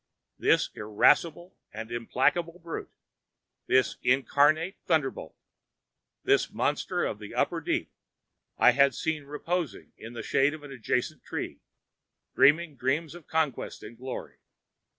[0.39, 7.91] This irascible and implacable brute—this incarnate thunderbolt—this monster of the upper deep,
[8.57, 11.61] I had seen reposing in the shade of an adjacent tree,
[12.33, 14.39] dreaming dreams of conquest and glory.